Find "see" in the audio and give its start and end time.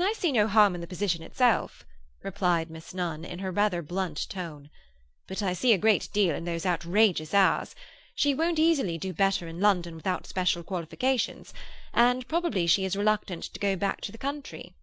0.16-0.32, 5.52-5.74